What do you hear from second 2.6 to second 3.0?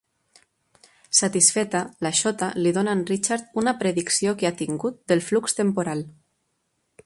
li dona a